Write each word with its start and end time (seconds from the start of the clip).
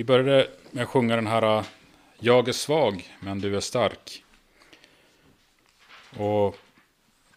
Vi 0.00 0.04
började 0.04 0.50
med 0.70 0.82
att 0.82 0.88
sjunga 0.88 1.16
den 1.16 1.26
här 1.26 1.58
äh, 1.58 1.64
Jag 2.18 2.48
är 2.48 2.52
svag 2.52 3.16
men 3.20 3.40
du 3.40 3.56
är 3.56 3.60
stark. 3.60 4.24
Och 6.10 6.58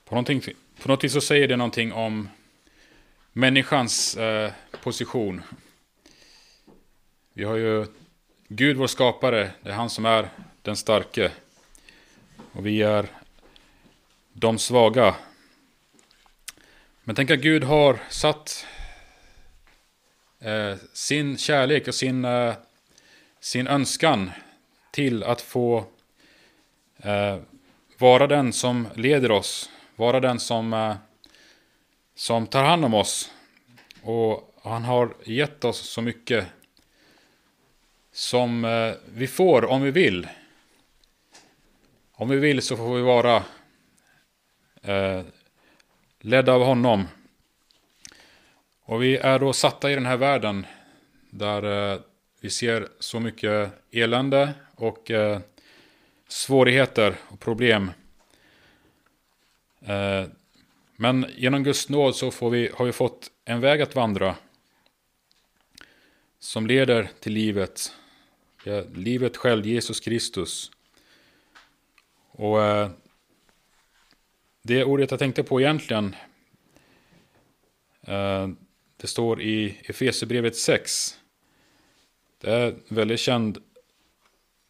på, 0.05 0.15
någonting, 0.15 0.41
på 0.81 0.87
något 0.87 1.03
vis 1.03 1.13
så 1.13 1.21
säger 1.21 1.47
det 1.47 1.55
någonting 1.55 1.93
om 1.93 2.29
människans 3.33 4.17
eh, 4.17 4.51
position. 4.83 5.43
Vi 7.33 7.43
har 7.43 7.55
ju 7.55 7.85
Gud 8.47 8.77
vår 8.77 8.87
skapare, 8.87 9.51
det 9.61 9.69
är 9.69 9.73
han 9.73 9.89
som 9.89 10.05
är 10.05 10.29
den 10.61 10.75
starke. 10.75 11.31
Och 12.51 12.65
vi 12.65 12.81
är 12.81 13.07
de 14.33 14.59
svaga. 14.59 15.15
Men 17.03 17.15
tänk 17.15 17.31
att 17.31 17.39
Gud 17.39 17.63
har 17.63 17.99
satt 18.09 18.65
eh, 20.43 20.77
sin 20.93 21.37
kärlek 21.37 21.87
och 21.87 21.95
sin, 21.95 22.25
eh, 22.25 22.53
sin 23.39 23.67
önskan 23.67 24.31
till 24.91 25.23
att 25.23 25.41
få 25.41 25.85
eh, 26.97 27.37
vara 27.97 28.27
den 28.27 28.53
som 28.53 28.87
leder 28.95 29.31
oss, 29.31 29.69
vara 29.95 30.19
den 30.19 30.39
som, 30.39 30.73
eh, 30.73 30.95
som 32.15 32.47
tar 32.47 32.63
hand 32.63 32.85
om 32.85 32.93
oss. 32.93 33.31
Och 34.01 34.53
han 34.63 34.83
har 34.83 35.15
gett 35.23 35.65
oss 35.65 35.89
så 35.89 36.01
mycket 36.01 36.47
som 38.11 38.65
eh, 38.65 38.93
vi 39.13 39.27
får 39.27 39.65
om 39.65 39.81
vi 39.81 39.91
vill. 39.91 40.27
Om 42.13 42.29
vi 42.29 42.37
vill 42.37 42.61
så 42.61 42.77
får 42.77 42.95
vi 42.95 43.01
vara 43.01 43.43
eh, 44.81 45.21
ledda 46.19 46.53
av 46.53 46.63
honom. 46.63 47.07
Och 48.85 49.03
vi 49.03 49.17
är 49.17 49.39
då 49.39 49.53
satta 49.53 49.91
i 49.91 49.95
den 49.95 50.05
här 50.05 50.17
världen 50.17 50.65
där 51.29 51.93
eh, 51.93 51.99
vi 52.41 52.49
ser 52.49 52.87
så 52.99 53.19
mycket 53.19 53.73
elände 53.91 54.53
och 54.75 55.11
eh, 55.11 55.39
svårigheter 56.27 57.15
och 57.27 57.39
problem. 57.39 57.91
Eh, 59.81 60.25
men 60.95 61.25
genom 61.35 61.63
Guds 61.63 61.89
nåd 61.89 62.15
så 62.15 62.31
får 62.31 62.49
vi, 62.49 62.71
har 62.73 62.85
vi 62.85 62.91
fått 62.91 63.31
en 63.45 63.61
väg 63.61 63.81
att 63.81 63.95
vandra 63.95 64.35
som 66.39 66.67
leder 66.67 67.09
till 67.19 67.33
livet. 67.33 67.93
Livet 68.93 69.37
själv, 69.37 69.65
Jesus 69.65 69.99
Kristus. 69.99 70.71
Och 72.31 72.63
eh, 72.63 72.89
det 74.61 74.83
ordet 74.83 75.11
jag 75.11 75.19
tänkte 75.19 75.43
på 75.43 75.61
egentligen 75.61 76.15
eh, 78.01 78.47
det 79.03 79.07
står 79.07 79.41
i 79.41 79.77
Efesierbrevet 79.83 80.55
6. 80.55 81.19
Det 82.41 82.51
är 82.51 82.75
väldigt 82.87 83.19
känd, 83.19 83.57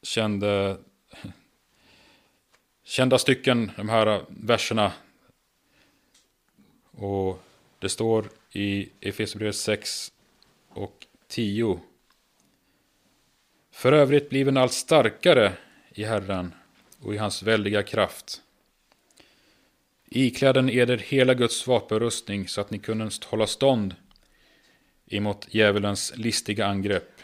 känd, 0.03 0.43
kända 2.83 3.17
stycken, 3.17 3.71
de 3.75 3.89
här 3.89 4.25
verserna. 4.27 4.91
Och 6.91 7.43
det 7.79 7.89
står 7.89 8.29
i 8.51 8.89
Efesierbrevet 8.99 9.55
6 9.55 10.11
och 10.69 11.07
10. 11.27 11.79
För 13.71 13.91
övrigt 13.91 14.29
bliven 14.29 14.57
allt 14.57 14.73
starkare 14.73 15.53
i 15.89 16.03
Herren 16.03 16.53
och 16.99 17.13
i 17.13 17.17
hans 17.17 17.43
väldiga 17.43 17.83
kraft. 17.83 18.41
Ikläden 20.09 20.69
eder 20.69 20.97
hela 20.97 21.33
Guds 21.33 21.67
vapenrustning 21.67 22.47
så 22.47 22.61
att 22.61 22.71
ni 22.71 22.79
kunde 22.79 23.09
hålla 23.25 23.47
stånd 23.47 23.95
emot 25.07 25.47
djävulens 25.51 26.13
listiga 26.15 26.65
angrepp. 26.65 27.21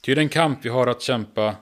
Ty 0.00 0.14
den 0.14 0.28
kamp 0.28 0.58
vi 0.62 0.68
har 0.68 0.86
att 0.86 1.02
kämpa, 1.02 1.56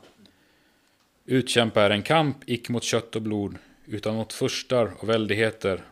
utkämpa 1.25 1.83
är 1.83 1.91
en 1.91 2.03
kamp 2.03 2.37
icke 2.47 2.73
mot 2.73 2.83
kött 2.83 3.17
och 3.17 3.23
blod, 3.23 3.59
utan 3.87 4.15
mot 4.15 4.33
furstar 4.33 4.93
och 4.98 5.09
väldigheter 5.09 5.83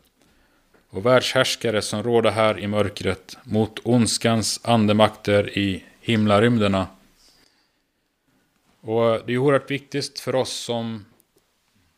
och 0.91 1.07
världshärskare 1.07 1.83
som 1.83 2.03
råder 2.03 2.31
här 2.31 2.59
i 2.59 2.67
mörkret, 2.67 3.39
mot 3.45 3.79
ondskans 3.83 4.61
andemakter 4.63 5.59
i 5.59 5.85
himlarymderna. 6.01 6.87
Och 8.81 9.27
det 9.27 9.33
är 9.33 9.39
oerhört 9.39 9.71
viktigt 9.71 10.21
för 10.21 10.35
oss 10.35 10.53
som 10.53 11.05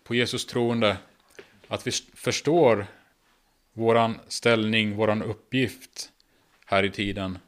på 0.04 0.14
Jesus 0.14 0.46
troende 0.46 0.96
att 1.68 1.86
vi 1.86 1.90
förstår 2.14 2.86
våran 3.72 4.18
ställning, 4.28 4.96
våran 4.96 5.22
uppgift 5.22 6.11
här 6.72 6.82
i 6.82 6.90
tiden. 6.90 7.38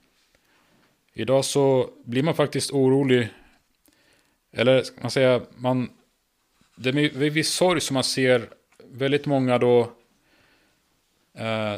Idag 1.12 1.44
så 1.44 1.90
blir 2.04 2.22
man 2.22 2.34
faktiskt 2.34 2.70
orolig. 2.70 3.28
Eller 4.52 4.82
ska 4.82 5.00
man 5.00 5.10
säga, 5.10 5.42
man, 5.56 5.90
det 6.76 6.88
är 6.88 6.92
med 6.92 7.32
viss 7.32 7.54
sorg 7.54 7.80
som 7.80 7.94
man 7.94 8.04
ser 8.04 8.48
väldigt 8.84 9.26
många 9.26 9.58
då 9.58 9.80
eh, 11.34 11.76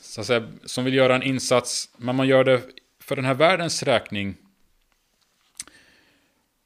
så 0.00 0.20
att 0.20 0.26
säga, 0.26 0.48
som 0.64 0.84
vill 0.84 0.94
göra 0.94 1.14
en 1.14 1.22
insats, 1.22 1.90
men 1.96 2.16
man 2.16 2.28
gör 2.28 2.44
det 2.44 2.62
för 3.00 3.16
den 3.16 3.24
här 3.24 3.34
världens 3.34 3.82
räkning. 3.82 4.36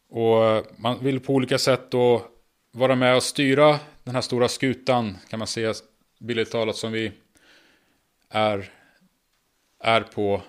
Och 0.08 0.44
eh, 0.44 0.64
man 0.76 1.04
vill 1.04 1.20
på 1.20 1.34
olika 1.34 1.58
sätt 1.58 1.90
då 1.90 2.26
vara 2.72 2.94
med 2.94 3.16
och 3.16 3.22
styra 3.22 3.78
den 4.04 4.14
här 4.14 4.22
stora 4.22 4.48
skutan, 4.48 5.18
kan 5.28 5.38
man 5.38 5.48
säga 5.48 5.74
billigt 6.18 6.50
talat, 6.50 6.76
som 6.76 6.92
vi 6.92 7.12
är, 8.28 8.77
är 9.80 10.00
på 10.00 10.42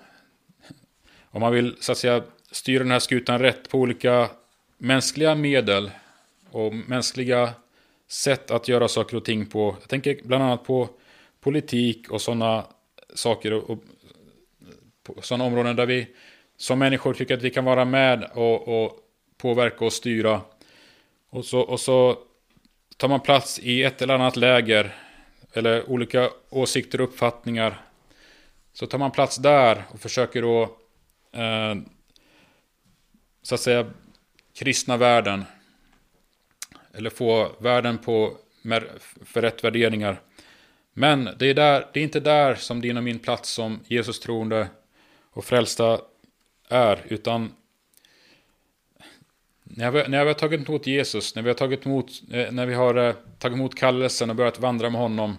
om 1.30 1.40
man 1.40 1.52
vill 1.52 1.76
så 1.80 1.92
att 1.92 1.98
säga 1.98 2.22
styra 2.50 2.82
den 2.82 2.92
här 2.92 2.98
skutan 2.98 3.38
rätt 3.38 3.68
på 3.68 3.78
olika 3.78 4.30
mänskliga 4.78 5.34
medel 5.34 5.90
och 6.50 6.74
mänskliga 6.74 7.50
sätt 8.08 8.50
att 8.50 8.68
göra 8.68 8.88
saker 8.88 9.16
och 9.16 9.24
ting 9.24 9.46
på. 9.46 9.76
Jag 9.80 9.88
tänker 9.88 10.20
bland 10.24 10.44
annat 10.44 10.64
på 10.64 10.88
politik 11.40 12.10
och 12.10 12.20
sådana 12.20 12.64
saker 13.14 13.52
och, 13.52 13.78
och 15.08 15.24
sådana 15.24 15.44
områden 15.44 15.76
där 15.76 15.86
vi 15.86 16.06
som 16.56 16.78
människor 16.78 17.14
tycker 17.14 17.34
att 17.36 17.42
vi 17.42 17.50
kan 17.50 17.64
vara 17.64 17.84
med 17.84 18.30
och, 18.34 18.84
och 18.84 18.98
påverka 19.38 19.84
och 19.84 19.92
styra. 19.92 20.40
Och 21.30 21.44
så, 21.44 21.60
och 21.60 21.80
så 21.80 22.18
tar 22.96 23.08
man 23.08 23.20
plats 23.20 23.58
i 23.58 23.82
ett 23.82 24.02
eller 24.02 24.14
annat 24.14 24.36
läger 24.36 24.94
eller 25.52 25.90
olika 25.90 26.30
åsikter 26.50 27.00
och 27.00 27.08
uppfattningar. 27.08 27.80
Så 28.72 28.86
tar 28.86 28.98
man 28.98 29.10
plats 29.10 29.36
där 29.36 29.84
och 29.90 30.00
försöker 30.00 30.42
då 30.42 30.62
eh, 31.32 31.74
så 33.42 33.54
att 33.54 33.60
säga 33.60 33.90
kristna 34.54 34.96
världen. 34.96 35.44
Eller 36.92 37.10
få 37.10 37.52
världen 37.58 37.98
på 37.98 38.36
för 39.24 39.42
rätt 39.42 39.64
värderingar. 39.64 40.20
Men 40.92 41.28
det 41.38 41.46
är, 41.46 41.54
där, 41.54 41.86
det 41.92 42.00
är 42.00 42.04
inte 42.04 42.20
där 42.20 42.54
som 42.54 42.80
din 42.80 42.96
och 42.96 43.02
min 43.02 43.18
plats 43.18 43.50
som 43.50 43.80
Jesus 43.86 44.20
troende 44.20 44.68
och 45.30 45.44
frälsta 45.44 46.00
är. 46.68 47.04
Utan 47.08 47.52
när 49.62 49.90
vi, 49.90 50.08
när 50.08 50.24
vi 50.24 50.30
har 50.30 50.34
tagit 50.34 50.68
emot 50.68 50.86
Jesus, 50.86 51.34
när 51.34 51.42
vi 51.42 51.48
har 51.48 51.54
tagit 51.54 51.86
emot, 51.86 52.22
eh, 52.32 52.52
när 52.52 52.66
vi 52.66 52.74
har 52.74 52.94
eh, 52.94 53.14
tagit 53.38 53.56
emot 53.56 53.74
kallelsen 53.74 54.30
och 54.30 54.36
börjat 54.36 54.58
vandra 54.58 54.90
med 54.90 55.00
honom. 55.00 55.38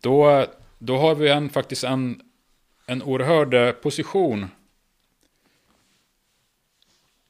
Då, 0.00 0.46
då 0.82 0.98
har 0.98 1.14
vi 1.14 1.28
en, 1.28 1.50
faktiskt 1.50 1.84
en 1.84 2.22
en 2.90 3.02
oerhörd 3.02 3.54
eh, 3.54 3.72
position 3.72 4.46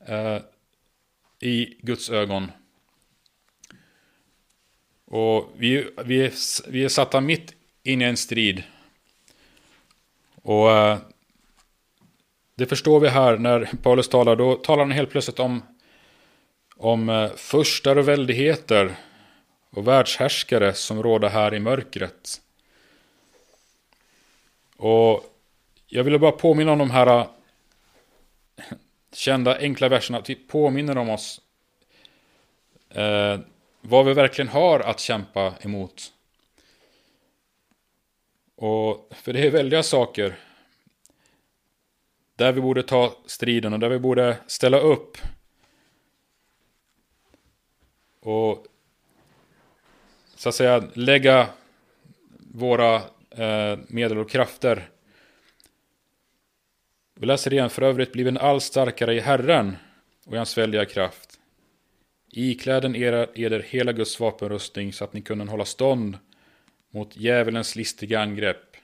eh, 0.06 0.38
i 1.40 1.76
Guds 1.82 2.10
ögon. 2.10 2.50
Och 5.04 5.50
vi, 5.56 5.90
vi, 6.04 6.24
är, 6.24 6.32
vi 6.70 6.84
är 6.84 6.88
satta 6.88 7.20
mitt 7.20 7.54
in 7.82 8.02
i 8.02 8.04
en 8.04 8.16
strid. 8.16 8.62
Och 10.34 10.70
eh, 10.70 10.98
det 12.54 12.66
förstår 12.66 13.00
vi 13.00 13.08
här 13.08 13.38
när 13.38 13.70
Paulus 13.82 14.08
talar. 14.08 14.36
Då 14.36 14.54
talar 14.54 14.84
han 14.84 14.90
helt 14.90 15.10
plötsligt 15.10 15.38
om, 15.38 15.62
om 16.76 17.08
eh, 17.08 17.30
furstar 17.36 17.96
och 17.96 18.08
väldigheter 18.08 18.94
och 19.70 19.88
världshärskare 19.88 20.74
som 20.74 21.02
råder 21.02 21.28
här 21.28 21.54
i 21.54 21.60
mörkret. 21.60 22.40
Och 24.82 25.24
jag 25.86 26.04
ville 26.04 26.18
bara 26.18 26.32
påminna 26.32 26.72
om 26.72 26.78
de 26.78 26.90
här 26.90 27.06
äh, 27.06 27.26
kända 29.12 29.58
enkla 29.58 29.88
verserna. 29.88 30.18
Att 30.18 30.30
vi 30.30 30.34
påminner 30.34 30.98
om 30.98 31.10
oss 31.10 31.40
eh, 32.88 33.40
vad 33.80 34.06
vi 34.06 34.14
verkligen 34.14 34.48
har 34.48 34.80
att 34.80 35.00
kämpa 35.00 35.54
emot. 35.60 36.12
Och 38.56 39.08
för 39.10 39.32
det 39.32 39.46
är 39.46 39.50
väldiga 39.50 39.82
saker. 39.82 40.38
Där 42.36 42.52
vi 42.52 42.60
borde 42.60 42.82
ta 42.82 43.14
striden 43.26 43.72
och 43.72 43.78
där 43.78 43.88
vi 43.88 43.98
borde 43.98 44.36
ställa 44.46 44.78
upp. 44.78 45.18
Och 48.20 48.66
så 50.34 50.48
att 50.48 50.54
säga 50.54 50.84
lägga 50.94 51.48
våra 52.38 53.02
eh, 53.30 53.78
medel 53.88 54.18
och 54.18 54.30
krafter 54.30 54.88
Vi 57.14 57.26
läser 57.26 57.52
igen, 57.52 57.70
för 57.70 57.82
övrigt 57.82 58.12
bliven 58.12 58.38
allt 58.38 58.62
starkare 58.62 59.14
i 59.14 59.20
Herren 59.20 59.76
och 60.26 60.34
i 60.34 60.36
hans 60.36 60.58
väldiga 60.58 60.84
kraft. 60.84 61.40
Ikläden 62.32 62.96
era, 62.96 63.26
eder 63.34 63.60
hela 63.60 63.92
Guds 63.92 64.20
vapenrustning 64.20 64.92
så 64.92 65.04
att 65.04 65.12
ni 65.12 65.22
kunde 65.22 65.44
hålla 65.44 65.64
stånd 65.64 66.18
mot 66.90 67.16
djävulens 67.16 67.76
listiga 67.76 68.20
angrepp. 68.20 68.76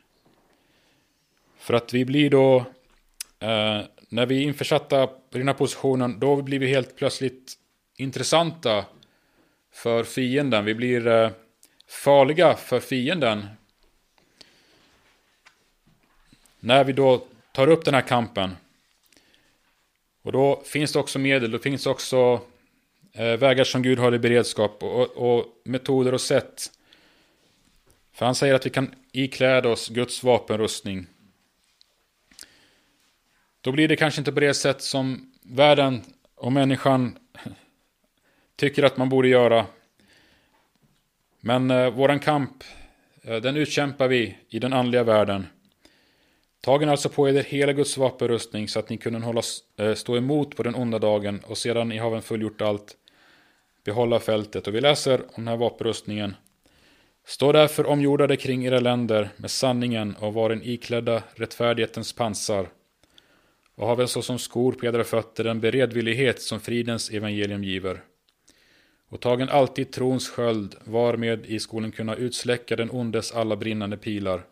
För 1.59 1.75
att 1.75 1.95
vi 1.95 2.05
blir 2.05 2.31
då, 2.31 2.57
eh, 3.39 3.81
när 4.09 4.27
vi 4.27 4.39
är 4.39 4.43
införsatta 4.43 5.07
på 5.07 5.39
den 5.39 5.49
här 5.49 5.55
positionen, 5.55 6.19
då 6.19 6.43
blir 6.43 6.59
vi 6.59 6.67
helt 6.67 6.97
plötsligt 6.97 7.55
intressanta 7.97 8.85
för 9.73 10.05
fienden. 10.05 10.65
Vi 10.65 10.75
blir 10.75 11.07
eh, 11.07 11.31
farliga 11.89 12.55
för 12.55 12.81
fienden. 12.81 13.47
När 16.61 16.85
vi 16.85 16.93
då 16.93 17.27
tar 17.53 17.69
upp 17.69 17.85
den 17.85 17.95
här 17.95 18.03
kampen. 18.03 18.57
Och 20.23 20.33
då 20.33 20.63
finns 20.65 20.93
det 20.93 20.99
också 20.99 21.19
medel, 21.19 21.51
då 21.51 21.59
finns 21.59 21.85
det 21.85 21.91
också 21.91 22.41
eh, 23.13 23.37
vägar 23.37 23.65
som 23.65 23.83
Gud 23.83 23.99
har 23.99 24.15
i 24.15 24.19
beredskap 24.19 24.83
och, 24.83 25.11
och, 25.11 25.47
metoder 25.65 26.15
och 26.15 26.21
sätt. 26.21 26.71
För 28.13 28.27
han 28.27 28.35
säger 28.35 28.55
att 28.55 28.67
vi 28.67 28.71
kan 28.71 28.95
ikläda 29.13 29.69
oss 29.69 29.89
Guds 29.89 30.23
vapenrustning. 30.23 31.07
Då 33.61 33.73
blir 33.73 33.89
det 33.89 33.97
kanske 33.97 34.21
inte 34.21 34.33
på 34.33 34.41
det 34.41 34.55
sätt 34.55 34.83
som 34.83 35.33
världen 35.43 36.03
och 36.35 36.53
människan 36.53 37.19
tycker 38.57 38.83
att 38.83 38.97
man 38.97 39.09
borde 39.09 39.29
göra. 39.29 39.67
Men 41.41 41.71
eh, 41.71 41.91
våran 41.91 42.19
kamp, 42.19 42.65
eh, 43.23 43.37
den 43.37 43.57
utkämpar 43.57 44.09
vi 44.09 44.37
i 44.49 44.59
den 44.59 44.73
andliga 44.73 45.03
världen. 45.03 45.47
Tagen 46.67 46.89
alltså 46.89 47.09
på 47.09 47.29
er 47.29 47.43
hela 47.43 47.73
Guds 47.73 47.97
vapenrustning 47.97 48.69
så 48.69 48.79
att 48.79 48.89
ni 48.89 48.97
kunde 48.97 49.19
hålla, 49.19 49.43
eh, 49.79 49.95
stå 49.95 50.17
emot 50.17 50.57
på 50.57 50.63
den 50.63 50.75
onda 50.75 50.99
dagen 50.99 51.41
och 51.47 51.59
sedan 51.59 51.89
ni 51.89 51.99
haven 51.99 52.23
fullgjort 52.23 52.61
allt 52.61 52.97
behålla 53.85 54.21
fältet. 54.21 54.67
Och 54.67 54.75
vi 54.75 54.81
läser 54.81 55.21
om 55.21 55.27
den 55.37 55.49
här 55.49 55.57
vapenrustningen. 55.57 56.35
Stå 57.27 57.53
därför 57.53 57.87
omjordade 57.87 58.37
kring 58.37 58.67
era 58.67 58.81
länder 58.81 59.29
med 59.37 59.51
sanningen 59.51 60.17
och 60.21 60.35
var 60.35 60.51
en 60.51 60.63
iklädda 60.63 61.23
rättfärdighetens 61.35 62.13
pansar 62.13 62.69
och 63.75 63.87
haven 63.87 64.09
såsom 64.09 64.39
skor 64.39 64.73
på 64.73 64.87
edra 64.87 65.05
fötter 65.05 65.45
den 65.45 65.61
beredvillighet 65.61 66.43
som 66.43 66.61
fridens 66.61 67.11
evangelium 67.11 67.65
giver. 67.65 68.03
Och 69.09 69.21
tagen 69.21 69.49
alltid 69.49 69.93
trons 69.93 70.29
sköld 70.29 70.77
varmed 70.85 71.47
i 71.47 71.59
skolan 71.59 71.93
kunna 71.93 72.17
utsläcka 72.17 72.77
den 72.77 72.91
ondes 72.91 73.33
alla 73.33 73.57
brinnande 73.57 73.97
pilar 73.97 74.43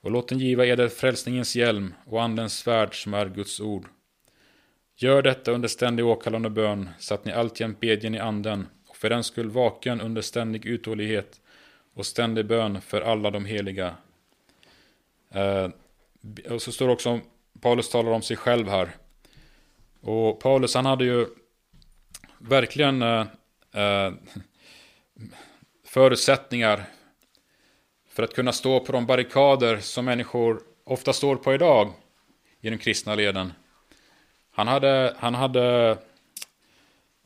och 0.00 0.10
låt 0.10 0.28
den 0.28 0.38
giva 0.38 0.66
eder 0.66 0.88
frälsningens 0.88 1.56
hjälm 1.56 1.94
och 2.06 2.22
andens 2.22 2.58
svärd 2.58 3.02
som 3.02 3.14
är 3.14 3.28
Guds 3.28 3.60
ord. 3.60 3.86
Gör 4.96 5.22
detta 5.22 5.52
under 5.52 5.68
ständig 5.68 6.06
åkallande 6.06 6.50
bön, 6.50 6.88
så 6.98 7.14
att 7.14 7.24
ni 7.24 7.32
alltjämt 7.32 7.80
bedjen 7.80 8.14
i 8.14 8.18
anden, 8.18 8.66
och 8.88 8.96
för 8.96 9.10
den 9.10 9.24
skull 9.24 9.50
vaken 9.50 10.00
under 10.00 10.22
ständig 10.22 10.66
uthållighet 10.66 11.40
och 11.94 12.06
ständig 12.06 12.46
bön 12.46 12.80
för 12.80 13.00
alla 13.00 13.30
de 13.30 13.44
heliga. 13.44 13.94
Eh, 15.30 15.68
och 16.50 16.62
så 16.62 16.72
står 16.72 16.86
det 16.86 16.92
också, 16.92 17.20
Paulus 17.60 17.90
talar 17.90 18.10
om 18.10 18.22
sig 18.22 18.36
själv 18.36 18.68
här. 18.68 18.90
Och 20.00 20.40
Paulus 20.40 20.74
han 20.74 20.86
hade 20.86 21.04
ju 21.04 21.26
verkligen 22.38 23.02
eh, 23.02 23.26
eh, 23.72 24.12
förutsättningar 25.84 26.84
för 28.18 28.22
att 28.22 28.34
kunna 28.34 28.52
stå 28.52 28.80
på 28.80 28.92
de 28.92 29.06
barrikader 29.06 29.78
som 29.80 30.04
människor 30.04 30.62
ofta 30.84 31.12
står 31.12 31.36
på 31.36 31.54
idag 31.54 31.92
i 32.60 32.70
den 32.70 32.78
kristna 32.78 33.14
leden. 33.14 33.52
Han 34.50 34.68
hade, 34.68 35.14
han 35.18 35.34
hade 35.34 35.96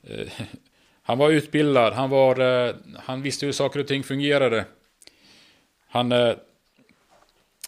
eh, 0.02 0.32
han 1.02 1.18
var 1.18 1.30
utbildad, 1.30 1.92
han, 1.92 2.10
var, 2.10 2.40
eh, 2.40 2.74
han 2.98 3.22
visste 3.22 3.46
hur 3.46 3.52
saker 3.52 3.80
och 3.80 3.86
ting 3.86 4.02
fungerade. 4.02 4.64
Han, 5.88 6.12
eh, 6.12 6.34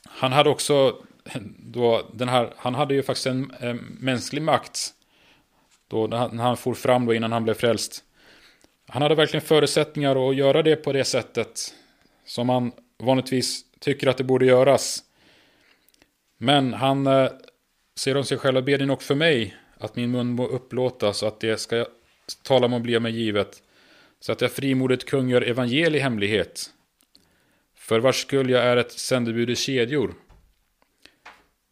han 0.05 0.33
hade 0.33 0.51
också 0.51 1.03
då 1.59 2.03
den 2.13 2.29
här, 2.29 2.53
han 2.57 2.75
hade 2.75 2.95
ju 2.95 3.03
faktiskt 3.03 3.27
en, 3.27 3.53
mänsklig 4.01 4.43
makt. 4.43 4.91
Då 5.89 6.07
när 6.07 6.43
han 6.43 6.57
for 6.57 6.75
fram 6.75 7.07
då 7.07 7.15
innan 7.15 7.33
han 7.33 7.45
blev 7.45 7.55
frälst. 7.55 8.05
Han 8.89 9.03
hade 9.03 9.15
verkligen 9.15 9.47
förutsättningar 9.47 10.31
att 10.31 10.37
göra 10.37 10.63
det 10.63 10.77
på 10.77 10.93
det 10.93 11.05
sättet 11.05 11.75
som 12.25 12.49
han 12.49 12.73
vanligtvis 12.99 13.65
tycker 13.79 14.07
att 14.07 14.17
det 14.17 14.25
borde 14.25 14.47
göras. 14.47 15.05
Men 16.39 16.73
han 16.75 17.07
eh, 17.07 17.29
ser 17.99 18.17
om 18.17 18.25
sig 18.25 18.39
själv 18.39 18.57
och 18.57 18.65
ber 18.65 18.79
din 18.79 18.91
och 18.91 19.03
för 19.03 19.15
mig 19.15 19.57
att 19.79 19.97
min 19.97 20.11
mun 20.11 20.31
må 20.31 20.47
upplåtas 20.47 21.23
och 21.23 21.29
att 21.29 21.41
det 21.41 21.61
ska 21.61 21.87
tala 22.43 22.67
om 22.67 22.73
och 22.73 22.81
bli 22.81 23.01
mig 23.01 23.13
givet. 23.13 23.63
Så 24.21 24.33
att 24.33 24.41
jag 24.41 24.53
frimodigt 24.53 25.05
kungör 25.05 25.43
evangel 25.43 25.97
i 25.97 25.99
hemlighet. 25.99 26.71
För 27.75 28.01
vars 28.01 28.23
skull 28.23 28.51
jag 28.51 28.65
är 28.65 28.77
ett 28.77 28.93
sändebud 28.93 29.51
i 29.51 29.57
kedjor. 29.57 30.15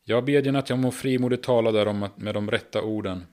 Jag 0.05 0.25
bedjen 0.25 0.57
att 0.57 0.71
jag 0.71 0.79
må 0.79 0.91
frimodigt 0.91 1.43
tala 1.43 1.73
därom 1.73 2.09
med 2.17 2.35
de 2.35 2.51
rätta 2.51 2.83
orden. 2.83 3.27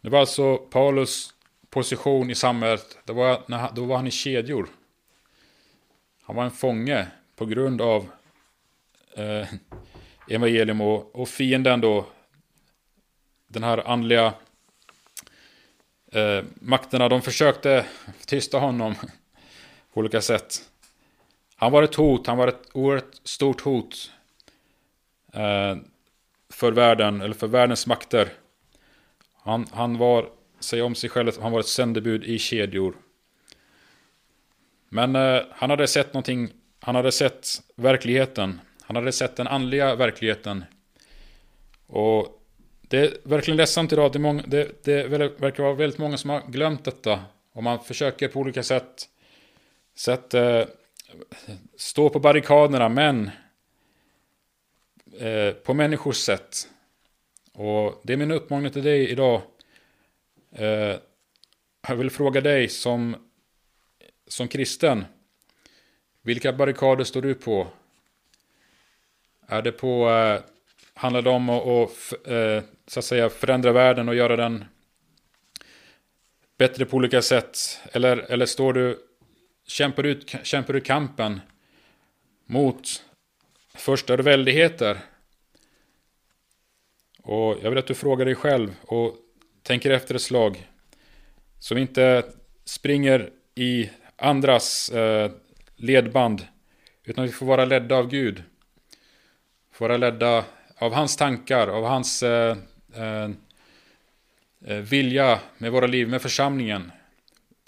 Det 0.00 0.10
var 0.10 0.20
alltså 0.20 0.56
Paulus 0.56 1.34
position 1.70 2.30
i 2.30 2.34
samhället. 2.34 2.98
Det 3.04 3.12
var, 3.12 3.42
då 3.74 3.84
var 3.84 3.96
han 3.96 4.06
i 4.06 4.10
kedjor. 4.10 4.68
Han 6.26 6.36
var 6.36 6.44
en 6.44 6.50
fånge 6.50 7.06
på 7.36 7.46
grund 7.46 7.80
av 7.80 8.10
eh, 9.16 9.48
evangelium 10.28 10.80
och, 10.80 11.16
och 11.16 11.28
fienden 11.28 11.80
då, 11.80 12.06
den 13.46 13.62
här 13.62 13.88
andliga 13.88 14.34
eh, 16.12 16.44
makterna, 16.54 17.08
de 17.08 17.22
försökte 17.22 17.86
tysta 18.26 18.58
honom 18.58 18.94
på 19.92 20.00
olika 20.00 20.20
sätt. 20.20 20.70
Han 21.56 21.72
var 21.72 21.82
ett 21.82 21.94
hot, 21.94 22.26
han 22.26 22.38
var 22.38 22.48
ett 22.48 22.68
oerhört 22.72 23.14
stort 23.24 23.60
hot 23.60 24.10
eh, 25.32 25.76
för 26.50 26.72
världen, 26.72 27.20
eller 27.20 27.34
för 27.34 27.46
världens 27.46 27.86
makter. 27.86 28.32
Han, 29.32 29.66
han 29.72 29.98
var, 29.98 30.28
säg 30.60 30.82
om 30.82 30.94
sig 30.94 31.10
själv, 31.10 31.32
han 31.42 31.52
var 31.52 31.60
ett 31.60 31.66
sändebud 31.66 32.24
i 32.24 32.38
kedjor. 32.38 32.96
Men 34.94 35.16
eh, 35.16 35.42
han 35.50 35.70
hade 35.70 35.86
sett 35.86 36.14
någonting, 36.14 36.52
han 36.80 36.94
hade 36.94 37.12
sett 37.12 37.48
verkligheten. 37.76 38.60
Han 38.82 38.96
hade 38.96 39.12
sett 39.12 39.36
den 39.36 39.46
andliga 39.46 39.94
verkligheten. 39.94 40.64
Och 41.86 42.42
det 42.80 42.98
är 42.98 43.16
verkligen 43.22 43.56
ledsamt 43.56 43.92
idag. 43.92 44.12
Det, 44.12 44.18
många, 44.18 44.42
det, 44.46 44.84
det 44.84 45.06
verkar 45.08 45.62
vara 45.62 45.74
väldigt 45.74 45.98
många 45.98 46.16
som 46.16 46.30
har 46.30 46.42
glömt 46.48 46.84
detta. 46.84 47.24
Och 47.52 47.62
man 47.62 47.84
försöker 47.84 48.28
på 48.28 48.40
olika 48.40 48.62
sätt, 48.62 49.08
sätt 49.96 50.34
eh, 50.34 50.62
stå 51.76 52.08
på 52.08 52.18
barrikaderna, 52.18 52.88
men 52.88 53.30
eh, 55.18 55.54
på 55.54 55.74
människors 55.74 56.16
sätt. 56.16 56.68
Och 57.52 58.00
det 58.02 58.12
är 58.12 58.16
min 58.16 58.30
uppmaning 58.30 58.72
till 58.72 58.82
dig 58.82 59.10
idag. 59.10 59.42
Eh, 60.52 60.96
jag 61.88 61.96
vill 61.96 62.10
fråga 62.10 62.40
dig 62.40 62.68
som 62.68 63.16
som 64.34 64.48
kristen, 64.48 65.04
vilka 66.22 66.52
barrikader 66.52 67.04
står 67.04 67.22
du 67.22 67.34
på? 67.34 67.68
Är 69.46 69.62
det 69.62 69.72
på, 69.72 70.10
eh, 70.10 70.40
handlar 70.94 71.22
det 71.22 71.30
om 71.30 71.50
att, 71.50 71.62
och, 71.62 72.28
eh, 72.28 72.62
så 72.86 72.98
att 72.98 73.04
säga 73.04 73.30
förändra 73.30 73.72
världen 73.72 74.08
och 74.08 74.14
göra 74.14 74.36
den 74.36 74.64
bättre 76.58 76.84
på 76.84 76.96
olika 76.96 77.22
sätt? 77.22 77.58
Eller, 77.92 78.16
eller 78.16 78.46
står 78.46 78.72
du, 78.72 78.98
kämpar 79.66 80.02
du, 80.02 80.20
kämpar 80.42 80.72
du 80.72 80.80
kampen 80.80 81.40
mot 82.46 83.04
första 83.74 84.16
väldigheter? 84.16 84.98
Och 87.22 87.58
jag 87.62 87.70
vill 87.70 87.78
att 87.78 87.86
du 87.86 87.94
frågar 87.94 88.24
dig 88.24 88.34
själv 88.34 88.74
och 88.82 89.16
tänker 89.62 89.90
efter 89.90 90.14
ett 90.14 90.22
slag. 90.22 90.70
Så 91.58 91.74
vi 91.74 91.80
inte 91.80 92.24
springer 92.64 93.30
i 93.54 93.90
andras 94.16 94.88
eh, 94.88 95.30
ledband. 95.76 96.46
Utan 97.04 97.24
vi 97.24 97.32
får 97.32 97.46
vara 97.46 97.64
ledda 97.64 97.96
av 97.96 98.08
Gud. 98.08 98.42
Får 99.72 99.88
vara 99.88 99.96
ledda 99.96 100.44
av 100.78 100.92
hans 100.92 101.16
tankar, 101.16 101.68
av 101.68 101.84
hans 101.84 102.22
eh, 102.22 102.56
eh, 102.94 103.30
eh, 104.66 104.76
vilja 104.76 105.38
med 105.58 105.72
våra 105.72 105.86
liv, 105.86 106.08
med 106.08 106.22
församlingen. 106.22 106.92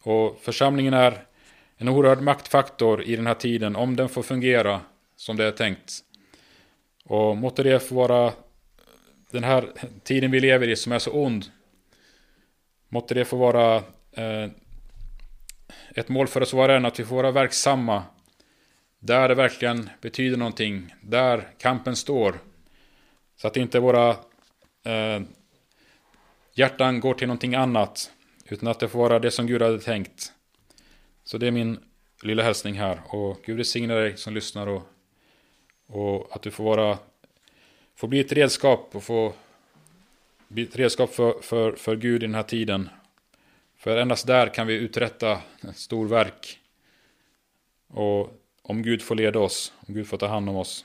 Och 0.02 0.38
församlingen 0.42 0.94
är 0.94 1.24
en 1.76 1.88
oerhörd 1.88 2.20
maktfaktor 2.20 3.02
i 3.02 3.16
den 3.16 3.26
här 3.26 3.34
tiden, 3.34 3.76
om 3.76 3.96
den 3.96 4.08
får 4.08 4.22
fungera 4.22 4.80
som 5.16 5.36
det 5.36 5.44
är 5.44 5.52
tänkt. 5.52 5.92
Och 7.04 7.36
måtte 7.36 7.62
det 7.62 7.80
få 7.80 7.94
vara 7.94 8.32
den 9.30 9.44
här 9.44 9.68
tiden 10.02 10.30
vi 10.30 10.40
lever 10.40 10.68
i 10.68 10.76
som 10.76 10.92
är 10.92 10.98
så 10.98 11.10
ond. 11.10 11.46
Måtte 12.88 13.14
det 13.14 13.24
få 13.24 13.36
vara 13.36 13.76
eh, 14.12 14.50
ett 15.96 16.08
mål 16.08 16.28
för 16.28 16.40
oss 16.40 16.52
var 16.52 16.68
än 16.68 16.84
att 16.84 17.00
vi 17.00 17.04
får 17.04 17.16
vara 17.16 17.30
verksamma 17.30 18.04
där 18.98 19.28
det 19.28 19.34
verkligen 19.34 19.90
betyder 20.00 20.36
någonting. 20.36 20.94
Där 21.02 21.48
kampen 21.58 21.96
står. 21.96 22.38
Så 23.36 23.46
att 23.46 23.56
inte 23.56 23.80
våra 23.80 24.10
eh, 24.84 25.22
hjärtan 26.54 27.00
går 27.00 27.14
till 27.14 27.26
någonting 27.26 27.54
annat. 27.54 28.10
Utan 28.44 28.68
att 28.68 28.80
det 28.80 28.88
får 28.88 28.98
vara 28.98 29.18
det 29.18 29.30
som 29.30 29.46
Gud 29.46 29.62
hade 29.62 29.78
tänkt. 29.78 30.32
Så 31.24 31.38
det 31.38 31.46
är 31.46 31.50
min 31.50 31.78
lilla 32.22 32.42
hälsning 32.42 32.74
här. 32.74 33.00
Och 33.08 33.40
Gud 33.44 33.56
välsigne 33.56 33.94
dig 33.94 34.16
som 34.16 34.34
lyssnar. 34.34 34.66
Och, 34.66 34.82
och 35.86 36.36
att 36.36 36.42
du 36.42 36.50
får 36.50 36.64
vara 36.64 36.98
får 37.94 38.08
bli 38.08 38.20
ett 38.20 38.32
redskap 38.32 38.90
och 38.92 39.02
få 39.02 39.32
bli 40.48 40.62
ett 40.62 40.76
redskap 40.76 41.14
för, 41.14 41.40
för, 41.42 41.72
för 41.72 41.96
Gud 41.96 42.22
i 42.22 42.26
den 42.26 42.34
här 42.34 42.42
tiden. 42.42 42.88
För 43.86 43.96
endast 43.96 44.26
där 44.26 44.54
kan 44.54 44.66
vi 44.66 44.74
uträtta 44.74 45.40
storverk. 45.74 46.58
Och 47.88 48.32
om 48.62 48.82
Gud 48.82 49.02
får 49.02 49.14
leda 49.14 49.38
oss, 49.38 49.72
om 49.86 49.94
Gud 49.94 50.08
får 50.08 50.16
ta 50.16 50.26
hand 50.26 50.48
om 50.48 50.56
oss. 50.56 50.84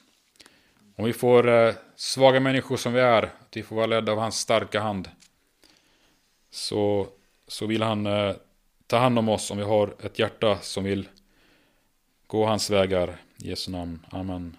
Om 0.95 1.05
vi 1.05 1.13
får 1.13 1.49
eh, 1.49 1.73
svaga 1.95 2.39
människor 2.39 2.77
som 2.77 2.93
vi 2.93 2.99
är, 2.99 3.23
att 3.23 3.57
vi 3.57 3.63
får 3.63 3.75
vara 3.75 3.85
ledda 3.85 4.11
av 4.11 4.17
hans 4.17 4.39
starka 4.39 4.79
hand. 4.79 5.09
Så, 6.51 7.07
så 7.47 7.65
vill 7.65 7.81
han 7.81 8.05
eh, 8.05 8.35
ta 8.87 8.97
hand 8.97 9.19
om 9.19 9.29
oss 9.29 9.51
om 9.51 9.57
vi 9.57 9.63
har 9.63 9.95
ett 10.03 10.19
hjärta 10.19 10.59
som 10.59 10.83
vill 10.83 11.09
gå 12.27 12.45
hans 12.45 12.69
vägar. 12.69 13.17
I 13.37 13.49
Jesu 13.49 13.71
namn. 13.71 14.05
Amen. 14.11 14.57